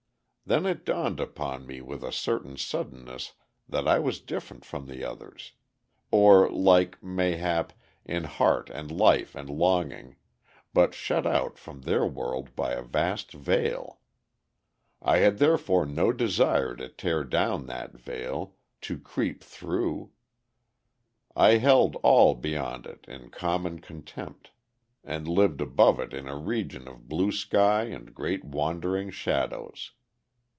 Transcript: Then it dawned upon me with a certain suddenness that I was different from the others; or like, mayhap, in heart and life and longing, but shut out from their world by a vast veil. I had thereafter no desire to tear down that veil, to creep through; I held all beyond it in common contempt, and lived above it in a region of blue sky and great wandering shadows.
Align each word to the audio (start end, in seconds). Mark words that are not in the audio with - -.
Then 0.43 0.65
it 0.65 0.83
dawned 0.83 1.21
upon 1.21 1.65
me 1.65 1.79
with 1.79 2.03
a 2.03 2.11
certain 2.11 2.57
suddenness 2.57 3.35
that 3.69 3.87
I 3.87 3.99
was 3.99 4.19
different 4.19 4.65
from 4.65 4.85
the 4.85 5.01
others; 5.01 5.53
or 6.11 6.49
like, 6.49 7.01
mayhap, 7.01 7.71
in 8.03 8.25
heart 8.25 8.69
and 8.69 8.91
life 8.91 9.33
and 9.33 9.49
longing, 9.49 10.17
but 10.73 10.93
shut 10.93 11.25
out 11.25 11.57
from 11.57 11.83
their 11.83 12.05
world 12.05 12.53
by 12.53 12.73
a 12.73 12.81
vast 12.81 13.31
veil. 13.31 14.01
I 15.01 15.19
had 15.19 15.37
thereafter 15.37 15.85
no 15.85 16.11
desire 16.11 16.75
to 16.75 16.89
tear 16.89 17.23
down 17.23 17.67
that 17.67 17.93
veil, 17.97 18.57
to 18.81 18.99
creep 18.99 19.45
through; 19.45 20.11
I 21.33 21.59
held 21.59 21.95
all 22.03 22.35
beyond 22.35 22.85
it 22.85 23.05
in 23.07 23.29
common 23.29 23.79
contempt, 23.79 24.51
and 25.01 25.29
lived 25.29 25.61
above 25.61 25.97
it 26.01 26.13
in 26.13 26.27
a 26.27 26.35
region 26.35 26.89
of 26.89 27.07
blue 27.07 27.31
sky 27.31 27.83
and 27.83 28.13
great 28.13 28.43
wandering 28.43 29.11
shadows. 29.11 29.93